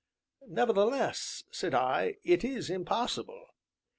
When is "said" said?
1.51-1.75